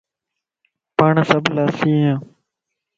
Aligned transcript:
پاڻ 0.97 1.13
سڀ 1.29 1.43
لاسي 1.55 1.89
ايان 1.95 2.19